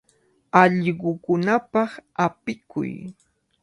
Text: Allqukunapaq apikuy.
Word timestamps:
Allqukunapaq 0.61 1.91
apikuy. 2.25 2.93